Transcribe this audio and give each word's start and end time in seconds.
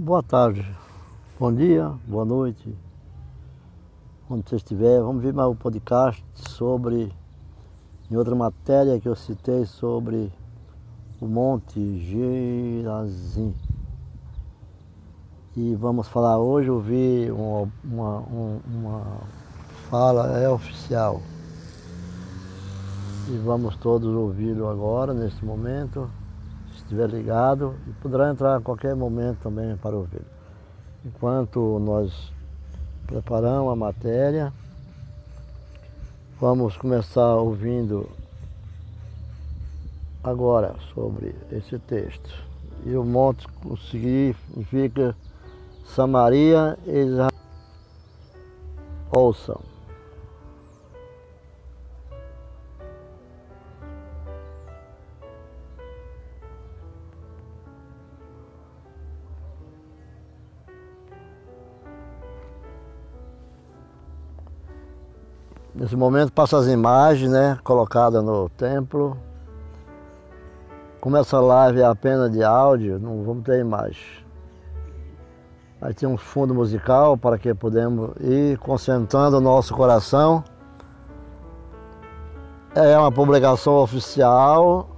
Boa 0.00 0.22
tarde, 0.22 0.64
bom 1.40 1.52
dia, 1.52 1.92
boa 2.06 2.24
noite, 2.24 2.72
onde 4.30 4.48
você 4.48 4.54
estiver. 4.54 5.00
Vamos 5.02 5.20
ver 5.20 5.32
mais 5.34 5.50
um 5.50 5.56
podcast 5.56 6.24
sobre, 6.36 7.12
em 8.08 8.16
outra 8.16 8.32
matéria 8.36 9.00
que 9.00 9.08
eu 9.08 9.16
citei 9.16 9.66
sobre 9.66 10.32
o 11.20 11.26
Monte 11.26 11.98
Gerazim. 11.98 13.52
E 15.56 15.74
vamos 15.74 16.06
falar 16.06 16.38
hoje, 16.38 16.70
ouvir 16.70 17.32
uma, 17.32 17.68
uma, 17.82 18.18
uma 18.72 19.20
fala 19.90 20.38
é 20.38 20.48
oficial. 20.48 21.20
E 23.28 23.36
vamos 23.38 23.74
todos 23.78 24.14
ouvi-lo 24.14 24.68
agora, 24.68 25.12
neste 25.12 25.44
momento 25.44 26.08
estiver 26.88 27.06
ligado 27.10 27.74
e 27.86 27.92
poderá 28.00 28.30
entrar 28.30 28.56
a 28.56 28.60
qualquer 28.60 28.96
momento 28.96 29.40
também 29.42 29.76
para 29.76 29.94
ouvir. 29.94 30.22
Enquanto 31.04 31.78
nós 31.78 32.32
preparamos 33.06 33.70
a 33.70 33.76
matéria, 33.76 34.52
vamos 36.40 36.78
começar 36.78 37.34
ouvindo 37.34 38.08
agora 40.24 40.74
sobre 40.94 41.34
esse 41.52 41.78
texto. 41.78 42.30
E 42.86 42.96
o 42.96 43.04
monte 43.04 43.46
significa 43.90 45.14
Samaria 45.84 46.78
e 46.86 47.00
Israel. 47.00 47.28
Ouçam. 49.10 49.77
Nesse 65.78 65.94
momento 65.94 66.32
passa 66.32 66.58
as 66.58 66.66
imagens, 66.66 67.30
né, 67.30 67.56
colocadas 67.62 68.20
no 68.24 68.48
templo. 68.48 69.16
Como 71.00 71.16
essa 71.16 71.38
live 71.38 71.80
é 71.80 71.84
apenas 71.84 72.32
de 72.32 72.42
áudio, 72.42 72.98
não 72.98 73.22
vamos 73.22 73.44
ter 73.44 73.60
imagem. 73.60 74.02
Aí 75.80 75.94
tem 75.94 76.08
um 76.08 76.16
fundo 76.16 76.52
musical 76.52 77.16
para 77.16 77.38
que 77.38 77.54
podemos 77.54 78.10
ir 78.20 78.58
concentrando 78.58 79.36
o 79.36 79.40
nosso 79.40 79.72
coração. 79.72 80.42
É 82.74 82.98
uma 82.98 83.12
publicação 83.12 83.74
oficial 83.74 84.90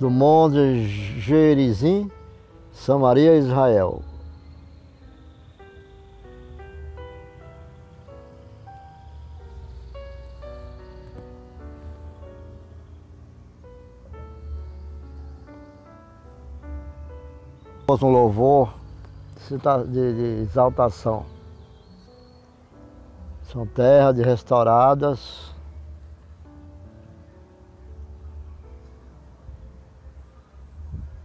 do 0.00 0.10
Monte 0.10 0.88
Gerizim, 1.20 2.10
Samaria, 2.72 3.36
Israel. 3.36 4.02
Um 17.90 18.10
louvor 18.10 18.74
de, 19.86 20.14
de 20.14 20.42
exaltação. 20.42 21.24
São 23.44 23.66
terras 23.66 24.14
de 24.14 24.22
restauradas. 24.22 25.54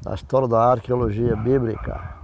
Da 0.02 0.16
história 0.16 0.48
da 0.48 0.72
arqueologia 0.72 1.36
bíblica. 1.36 2.23